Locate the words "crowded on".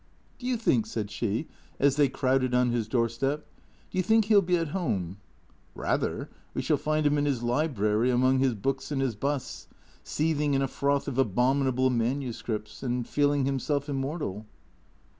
2.09-2.71